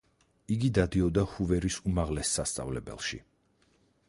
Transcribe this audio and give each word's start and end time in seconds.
იგი 0.53 0.71
დადიოდა 0.77 1.25
ჰუვერის 1.33 1.79
უმაღლეს 1.91 2.33
სასწავლებელში. 2.39 3.25